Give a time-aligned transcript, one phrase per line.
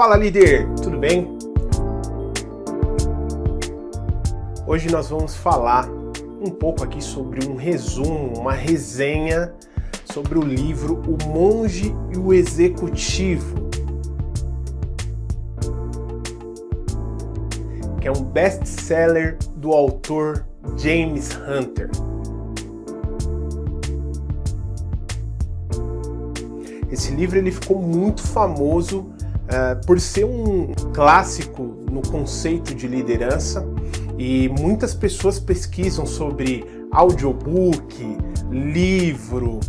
[0.00, 1.36] Fala líder, tudo bem?
[4.66, 5.86] Hoje nós vamos falar
[6.40, 9.52] um pouco aqui sobre um resumo, uma resenha
[10.10, 13.68] sobre o livro O Monge e o Executivo,
[18.00, 20.46] que é um best-seller do autor
[20.78, 21.90] James Hunter.
[26.90, 29.12] Esse livro ele ficou muito famoso
[29.50, 33.66] uh, por ser um clássico no conceito de liderança
[34.18, 38.18] e muitas pessoas pesquisam sobre audiobook,
[38.50, 39.60] livro uh,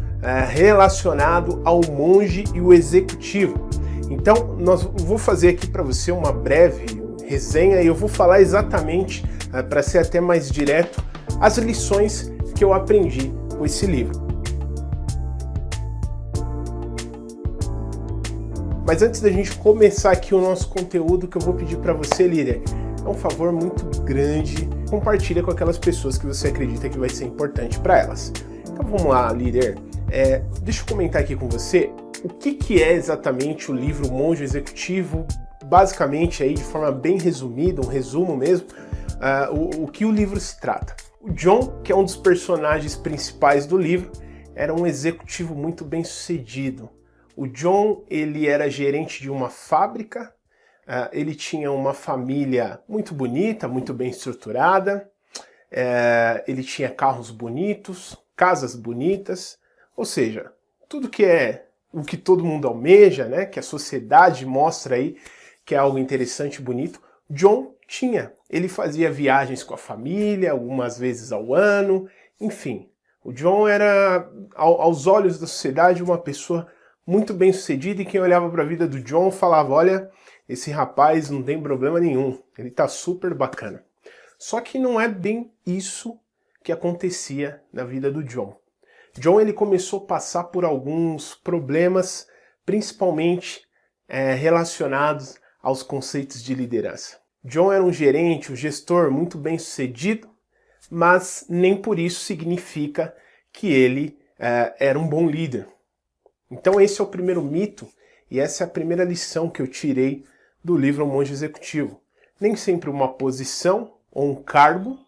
[0.49, 3.69] relacionado ao monge e o executivo.
[4.09, 9.23] Então, nós vou fazer aqui para você uma breve resenha e eu vou falar exatamente,
[9.47, 11.03] uh, para ser até mais direto,
[11.39, 14.20] as lições que eu aprendi com esse livro.
[18.91, 22.27] Mas antes da gente começar aqui o nosso conteúdo, que eu vou pedir para você,
[22.27, 22.61] líder,
[23.01, 24.67] é um favor muito grande.
[24.89, 28.33] Compartilha com aquelas pessoas que você acredita que vai ser importante para elas.
[28.69, 29.77] Então vamos lá, líder.
[30.09, 31.89] É, deixa eu comentar aqui com você
[32.21, 35.25] o que, que é exatamente o livro Monge Executivo,
[35.63, 40.37] basicamente aí de forma bem resumida, um resumo mesmo, uh, o, o que o livro
[40.37, 40.97] se trata.
[41.21, 44.11] O John, que é um dos personagens principais do livro,
[44.53, 46.89] era um executivo muito bem sucedido
[47.35, 50.33] o John ele era gerente de uma fábrica,
[50.87, 55.09] uh, ele tinha uma família muito bonita, muito bem estruturada,
[55.71, 59.57] uh, ele tinha carros bonitos, casas bonitas,
[59.95, 60.51] ou seja,
[60.89, 65.17] tudo que é o que todo mundo almeja, né, que a sociedade mostra aí
[65.65, 68.33] que é algo interessante e bonito, John tinha.
[68.49, 72.89] Ele fazia viagens com a família, algumas vezes ao ano, enfim.
[73.23, 76.67] O John era, aos olhos da sociedade, uma pessoa
[77.05, 80.09] muito bem sucedido e quem olhava para a vida do John falava: olha,
[80.47, 83.83] esse rapaz não tem problema nenhum, ele está super bacana.
[84.37, 86.19] Só que não é bem isso
[86.63, 88.55] que acontecia na vida do John.
[89.17, 92.27] John ele começou a passar por alguns problemas,
[92.65, 93.61] principalmente
[94.07, 97.19] é, relacionados aos conceitos de liderança.
[97.43, 100.29] John era um gerente, um gestor muito bem sucedido,
[100.89, 103.15] mas nem por isso significa
[103.51, 105.67] que ele é, era um bom líder.
[106.51, 107.87] Então esse é o primeiro mito
[108.29, 110.25] e essa é a primeira lição que eu tirei
[110.61, 112.01] do livro Monge Executivo.
[112.39, 114.99] Nem sempre uma posição ou um cargo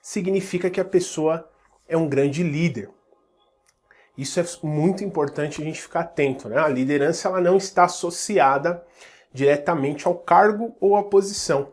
[0.00, 1.50] significa que a pessoa
[1.88, 2.88] é um grande líder.
[4.16, 6.58] Isso é muito importante a gente ficar atento, né?
[6.58, 8.84] A liderança ela não está associada
[9.32, 11.72] diretamente ao cargo ou à posição,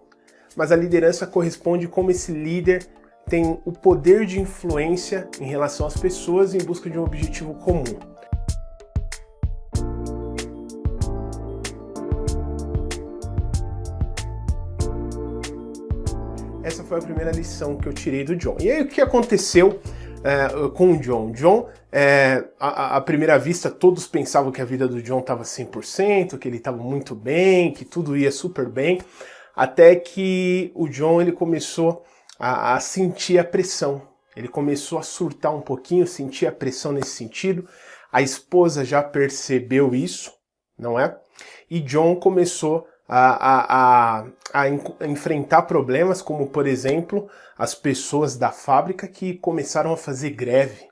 [0.56, 2.88] mas a liderança corresponde como esse líder
[3.30, 8.19] tem o poder de influência em relação às pessoas em busca de um objetivo comum.
[16.90, 18.58] Foi a primeira lição que eu tirei do John.
[18.60, 19.80] E aí o que aconteceu
[20.24, 21.32] é, com o John?
[21.34, 26.48] John, é, à, primeira vista, todos pensavam que a vida do John estava 100%, que
[26.48, 29.00] ele estava muito bem, que tudo ia super bem,
[29.56, 32.04] até que o John ele começou
[32.40, 34.02] a, a sentir a pressão.
[34.36, 37.70] Ele começou a surtar um pouquinho, sentir a pressão nesse sentido.
[38.12, 40.32] A esposa já percebeu isso,
[40.76, 41.16] não é?
[41.70, 47.28] E John começou a, a, a, enfrentar problemas, como por exemplo
[47.58, 50.88] as pessoas da fábrica que começaram a fazer greve.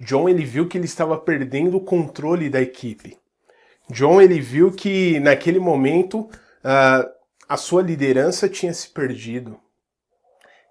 [0.00, 3.18] John ele viu que ele estava perdendo o controle da equipe.
[3.90, 7.10] John ele viu que naquele momento uh,
[7.46, 9.60] a sua liderança tinha se perdido.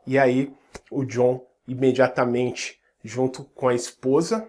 [0.07, 0.51] E aí
[0.89, 4.47] o John imediatamente, junto com a esposa,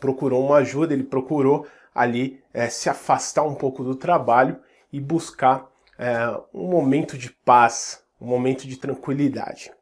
[0.00, 0.94] procurou uma ajuda.
[0.94, 4.58] Ele procurou ali é, se afastar um pouco do trabalho
[4.92, 9.72] e buscar é, um momento de paz, um momento de tranquilidade.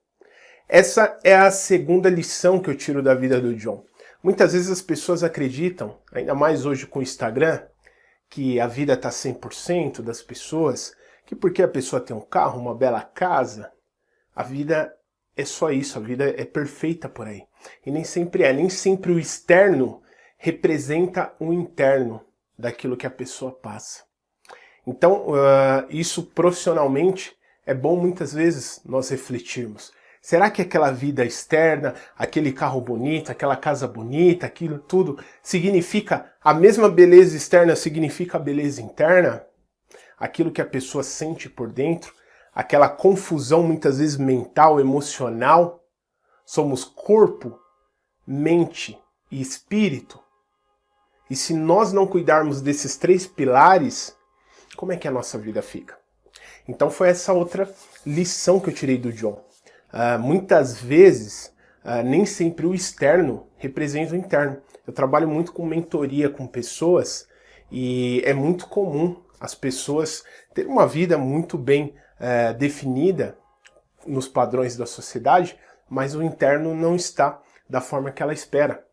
[0.68, 3.84] Essa é a segunda lição que eu tiro da vida do John.
[4.22, 7.62] Muitas vezes as pessoas acreditam, ainda mais hoje com o Instagram,
[8.28, 10.94] que a vida está 100% das pessoas,
[11.24, 13.72] que porque a pessoa tem um carro, uma bela casa,
[14.34, 14.94] a vida
[15.36, 17.44] é só isso, a vida é perfeita por aí.
[17.86, 20.02] E nem sempre é, nem sempre o externo
[20.36, 22.24] representa o interno
[22.58, 24.07] daquilo que a pessoa passa.
[24.88, 27.36] Então, uh, isso profissionalmente
[27.66, 29.92] é bom muitas vezes nós refletirmos.
[30.22, 36.54] Será que aquela vida externa, aquele carro bonito, aquela casa bonita, aquilo tudo, significa a
[36.54, 39.44] mesma beleza externa significa a beleza interna?
[40.18, 42.14] Aquilo que a pessoa sente por dentro,
[42.54, 45.84] aquela confusão muitas vezes mental, emocional.
[46.46, 47.58] Somos corpo,
[48.26, 48.98] mente
[49.30, 50.18] e espírito.
[51.28, 54.17] E se nós não cuidarmos desses três pilares,
[54.78, 55.98] como é que a nossa vida fica?
[56.68, 57.68] Então foi essa outra
[58.06, 59.44] lição que eu tirei do John.
[59.92, 61.52] Uh, muitas vezes,
[61.84, 64.62] uh, nem sempre o externo representa o interno.
[64.86, 67.26] Eu trabalho muito com mentoria com pessoas
[67.72, 70.22] e é muito comum as pessoas
[70.54, 73.36] terem uma vida muito bem uh, definida
[74.06, 75.58] nos padrões da sociedade,
[75.90, 78.86] mas o interno não está da forma que ela espera.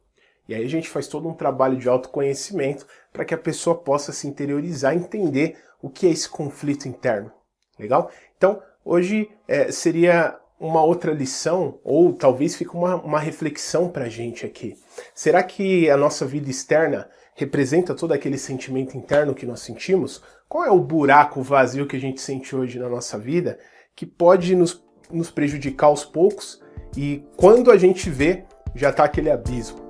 [0.47, 4.11] E aí a gente faz todo um trabalho de autoconhecimento para que a pessoa possa
[4.11, 7.31] se interiorizar, entender o que é esse conflito interno.
[7.79, 8.11] Legal?
[8.37, 14.09] Então, hoje é, seria uma outra lição, ou talvez fique uma, uma reflexão para a
[14.09, 14.75] gente aqui.
[15.13, 20.21] Será que a nossa vida externa representa todo aquele sentimento interno que nós sentimos?
[20.47, 23.57] Qual é o buraco vazio que a gente sente hoje na nossa vida
[23.95, 26.61] que pode nos, nos prejudicar aos poucos
[26.97, 29.84] e quando a gente vê, já está aquele abismo?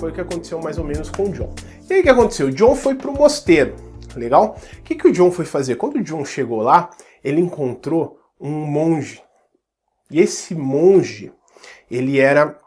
[0.00, 1.54] Foi o que aconteceu mais ou menos com o John.
[1.88, 2.46] E aí o que aconteceu?
[2.46, 3.76] O John foi para o mosteiro,
[4.16, 4.56] legal?
[4.78, 5.74] O que, que o John foi fazer?
[5.74, 6.88] Quando o John chegou lá,
[7.22, 9.22] ele encontrou um monge.
[10.10, 11.30] E esse monge,
[11.90, 12.58] ele era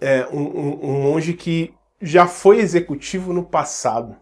[0.00, 4.16] é, um, um, um monge que já foi executivo no passado.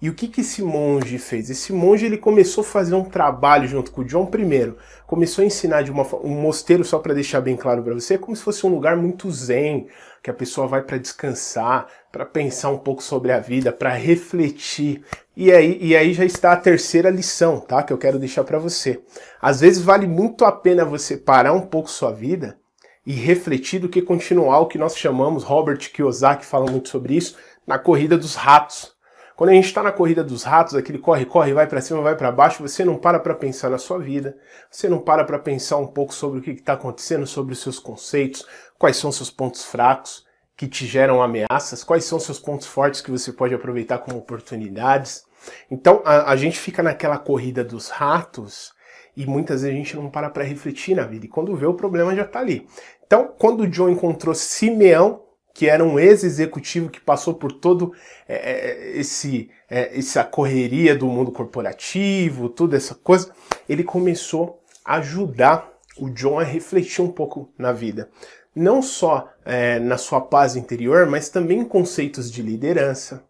[0.00, 1.48] E o que, que esse monge fez?
[1.48, 4.76] Esse monge ele começou a fazer um trabalho junto com o John primeiro.
[5.06, 8.36] Começou a ensinar de uma um mosteiro, só para deixar bem claro para você, como
[8.36, 9.88] se fosse um lugar muito zen,
[10.22, 15.02] que a pessoa vai para descansar, para pensar um pouco sobre a vida, para refletir.
[15.34, 17.82] E aí, e aí já está a terceira lição, tá?
[17.82, 19.00] Que eu quero deixar para você.
[19.40, 22.58] Às vezes vale muito a pena você parar um pouco sua vida
[23.06, 27.36] e refletir do que continuar o que nós chamamos, Robert Kiyosaki fala muito sobre isso,
[27.66, 28.95] na corrida dos ratos
[29.36, 32.16] quando a gente está na corrida dos ratos, aquele corre, corre, vai para cima, vai
[32.16, 34.34] para baixo, você não para para pensar na sua vida,
[34.70, 37.78] você não para para pensar um pouco sobre o que está acontecendo, sobre os seus
[37.78, 38.46] conceitos,
[38.78, 40.24] quais são seus pontos fracos
[40.56, 45.24] que te geram ameaças, quais são seus pontos fortes que você pode aproveitar como oportunidades.
[45.70, 48.74] Então a, a gente fica naquela corrida dos ratos
[49.14, 51.26] e muitas vezes a gente não para para refletir na vida.
[51.26, 52.66] E quando vê, o problema já está ali.
[53.06, 55.22] Então, quando John encontrou Simeão,
[55.56, 57.94] que era um ex-executivo que passou por todo
[58.28, 63.32] é, é, esse é, essa correria do mundo corporativo, toda essa coisa,
[63.66, 68.10] ele começou a ajudar o John a refletir um pouco na vida.
[68.54, 73.24] Não só é, na sua paz interior, mas também em conceitos de liderança.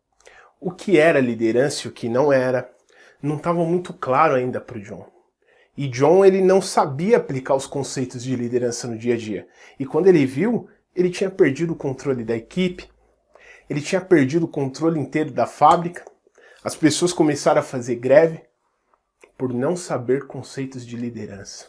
[0.60, 2.68] O que era liderança e o que não era.
[3.22, 5.06] Não estava muito claro ainda para o John.
[5.76, 9.46] E John ele não sabia aplicar os conceitos de liderança no dia a dia.
[9.78, 12.88] E quando ele viu, ele tinha perdido o controle da equipe,
[13.68, 16.04] ele tinha perdido o controle inteiro da fábrica,
[16.64, 18.40] as pessoas começaram a fazer greve
[19.36, 21.66] por não saber conceitos de liderança.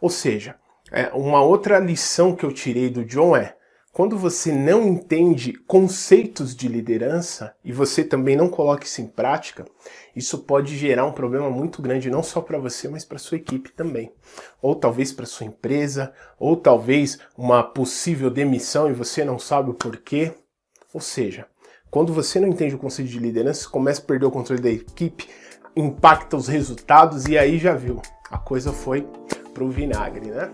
[0.00, 0.56] Ou seja,
[0.90, 3.56] é, uma outra lição que eu tirei do John é
[3.96, 9.64] quando você não entende conceitos de liderança e você também não coloca isso em prática,
[10.14, 13.72] isso pode gerar um problema muito grande não só para você, mas para sua equipe
[13.72, 14.12] também.
[14.60, 19.74] Ou talvez para sua empresa, ou talvez uma possível demissão e você não sabe o
[19.74, 20.34] porquê.
[20.92, 21.46] Ou seja,
[21.90, 25.26] quando você não entende o conceito de liderança, começa a perder o controle da equipe,
[25.74, 29.08] impacta os resultados e aí já viu, a coisa foi
[29.54, 30.52] pro vinagre, né?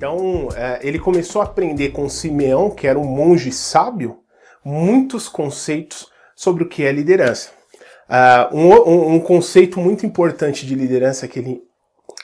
[0.00, 4.20] Então, é, ele começou a aprender com Simeão, que era um monge sábio,
[4.64, 7.50] muitos conceitos sobre o que é liderança.
[8.08, 11.62] Uh, um, um, conceito muito importante de liderança que ele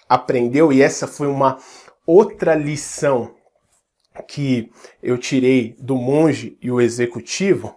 [0.08, 1.58] aprendeu, e essa foi uma
[2.06, 3.34] outra lição
[4.26, 4.70] que
[5.02, 7.76] eu tirei do monge e o executivo,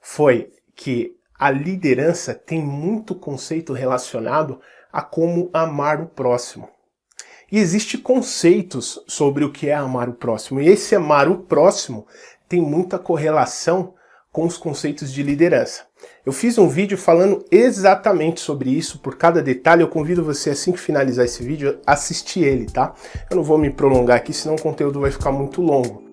[0.00, 4.60] foi que a liderança tem muito conceito relacionado
[4.92, 6.68] a como amar o próximo.
[7.50, 10.60] E existem conceitos sobre o que é amar o próximo.
[10.60, 12.06] E esse amar o próximo
[12.48, 13.94] tem muita correlação
[14.32, 15.82] com os conceitos de liderança.
[16.24, 19.82] Eu fiz um vídeo falando exatamente sobre isso, por cada detalhe.
[19.82, 22.94] Eu convido você, assim que finalizar esse vídeo, assistir ele, tá?
[23.28, 26.09] Eu não vou me prolongar aqui, senão o conteúdo vai ficar muito longo.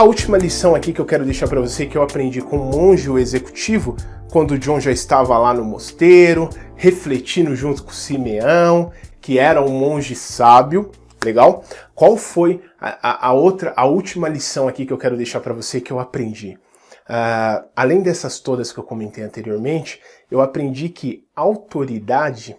[0.00, 2.64] A última lição aqui que eu quero deixar para você que eu aprendi com o
[2.64, 3.96] monge executivo,
[4.32, 8.90] quando John já estava lá no mosteiro, refletindo junto com Simeão,
[9.20, 10.90] que era um monge sábio,
[11.22, 11.62] legal?
[11.94, 15.82] Qual foi a, a, outra, a última lição aqui que eu quero deixar para você
[15.82, 16.58] que eu aprendi?
[17.06, 22.56] Uh, além dessas todas que eu comentei anteriormente, eu aprendi que autoridade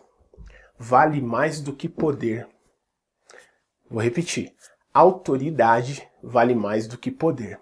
[0.78, 2.48] vale mais do que poder.
[3.90, 4.54] Vou repetir.
[4.94, 7.60] Autoridade vale mais do que poder.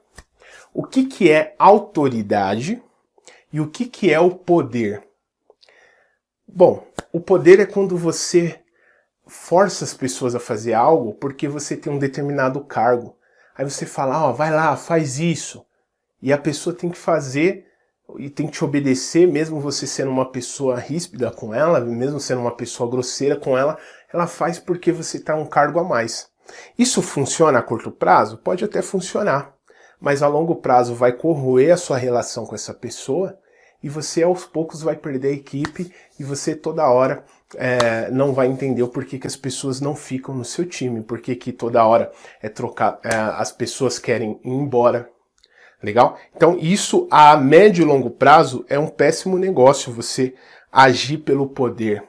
[0.73, 2.81] O que, que é autoridade
[3.51, 5.03] e o que, que é o poder?
[6.47, 8.59] Bom, o poder é quando você
[9.27, 13.15] força as pessoas a fazer algo porque você tem um determinado cargo.
[13.55, 15.65] Aí você fala, ó, oh, vai lá, faz isso.
[16.21, 17.67] E a pessoa tem que fazer
[18.17, 22.41] e tem que te obedecer, mesmo você sendo uma pessoa ríspida com ela, mesmo sendo
[22.41, 23.77] uma pessoa grosseira com ela,
[24.11, 26.28] ela faz porque você está um cargo a mais.
[26.77, 28.37] Isso funciona a curto prazo?
[28.37, 29.53] Pode até funcionar,
[29.99, 33.37] mas a longo prazo vai corroer a sua relação com essa pessoa
[33.81, 37.23] e você aos poucos vai perder a equipe e você toda hora
[37.55, 41.35] é, não vai entender o porquê que as pessoas não ficam no seu time, porquê
[41.35, 45.09] que toda hora é trocar, é, as pessoas querem ir embora,
[45.81, 46.17] Legal?
[46.35, 50.33] Então, isso a médio e longo prazo é um péssimo negócio você
[50.71, 52.03] agir pelo poder.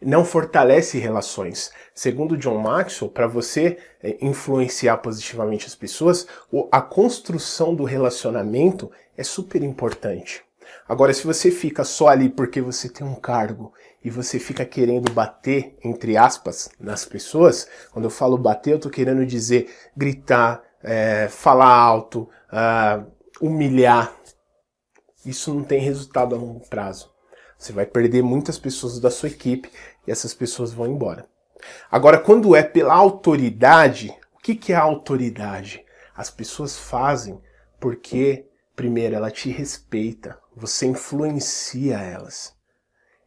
[0.00, 1.70] Não fortalece relações.
[1.94, 6.26] Segundo John Maxwell, para você eh, influenciar positivamente as pessoas,
[6.70, 10.42] a construção do relacionamento é super importante.
[10.88, 13.72] Agora, se você fica só ali porque você tem um cargo
[14.04, 18.90] e você fica querendo bater, entre aspas, nas pessoas, quando eu falo bater, eu estou
[18.90, 23.04] querendo dizer gritar, é, falar alto, uh,
[23.40, 24.14] humilhar.
[25.24, 27.15] Isso não tem resultado a longo prazo.
[27.58, 29.70] Você vai perder muitas pessoas da sua equipe
[30.06, 31.28] e essas pessoas vão embora.
[31.90, 35.84] Agora, quando é pela autoridade, o que, que é a autoridade?
[36.14, 37.40] As pessoas fazem
[37.80, 42.54] porque, primeiro, ela te respeita, você influencia elas.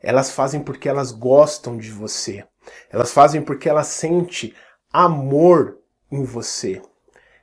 [0.01, 2.45] Elas fazem porque elas gostam de você.
[2.89, 4.53] Elas fazem porque elas sentem
[4.91, 5.79] amor
[6.11, 6.81] em você.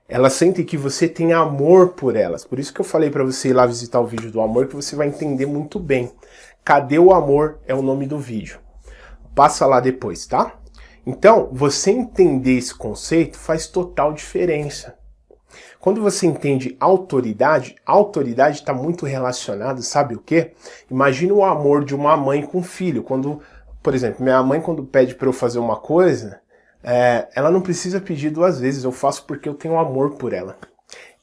[0.08, 2.44] Elas sentem que você tem amor por elas.
[2.44, 4.76] Por isso que eu falei para você ir lá visitar o vídeo do amor, que
[4.76, 6.12] você vai entender muito bem.
[6.64, 8.60] Cadê o amor é o nome do vídeo.
[9.34, 10.54] Passa lá depois, tá?
[11.04, 14.96] Então, você entender esse conceito faz total diferença.
[15.80, 20.52] Quando você entende autoridade, autoridade está muito relacionado, sabe o quê?
[20.90, 23.02] Imagina o amor de uma mãe com um filho.
[23.02, 23.40] Quando,
[23.82, 26.40] por exemplo, minha mãe quando pede para eu fazer uma coisa,
[26.88, 30.57] é, ela não precisa pedir duas vezes, eu faço porque eu tenho amor por ela.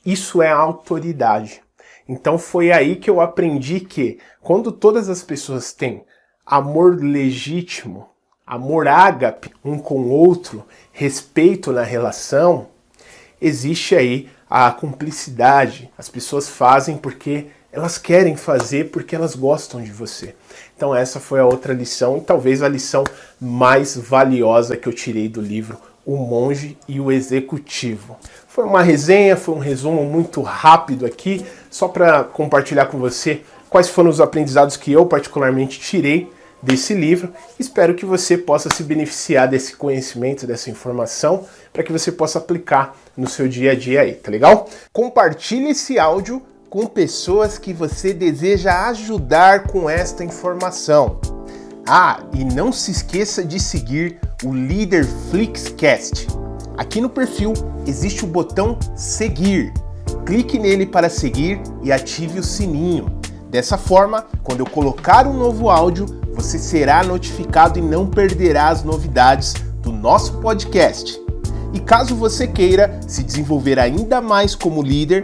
[0.05, 1.61] Isso é autoridade.
[2.07, 6.03] Então foi aí que eu aprendi que quando todas as pessoas têm
[6.45, 8.09] amor legítimo,
[8.45, 12.67] amor ágape um com o outro, respeito na relação,
[13.39, 15.89] existe aí a cumplicidade.
[15.97, 20.35] As pessoas fazem porque elas querem fazer porque elas gostam de você.
[20.75, 23.03] Então essa foi a outra lição e talvez a lição
[23.39, 28.17] mais valiosa que eu tirei do livro O Monge e o Executivo.
[28.47, 33.89] Foi uma resenha, foi um resumo muito rápido aqui, só para compartilhar com você quais
[33.89, 36.31] foram os aprendizados que eu particularmente tirei
[36.61, 37.33] desse livro.
[37.59, 42.95] Espero que você possa se beneficiar desse conhecimento, dessa informação, para que você possa aplicar
[43.17, 44.69] no seu dia a dia aí, tá legal?
[44.91, 46.41] Compartilhe esse áudio
[46.73, 51.19] com pessoas que você deseja ajudar com esta informação.
[51.85, 56.27] Ah, e não se esqueça de seguir o Líder Flixcast.
[56.75, 57.53] Aqui no perfil
[57.85, 59.71] existe o botão seguir.
[60.25, 63.21] Clique nele para seguir e ative o sininho.
[63.51, 68.83] Dessa forma, quando eu colocar um novo áudio, você será notificado e não perderá as
[68.83, 71.21] novidades do nosso podcast.
[71.71, 75.23] E caso você queira se desenvolver ainda mais como líder,